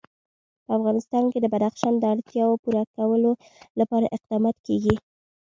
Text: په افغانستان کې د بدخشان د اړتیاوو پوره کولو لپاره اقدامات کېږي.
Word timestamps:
په 0.65 0.71
افغانستان 0.77 1.23
کې 1.31 1.39
د 1.41 1.45
بدخشان 1.53 1.93
د 1.99 2.03
اړتیاوو 2.13 2.61
پوره 2.63 2.83
کولو 2.95 3.31
لپاره 3.79 4.13
اقدامات 4.17 4.57
کېږي. 4.67 4.95